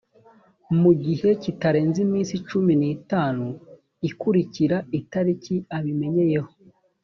mu 0.81 0.91
gihe 1.03 1.29
kitarenze 1.43 1.97
iminsi 2.07 2.33
cumi 2.47 2.73
n’itanu 2.81 3.45
ikurikira 4.09 4.77
itariki 4.99 5.55
abimenyeyeho 5.77 6.51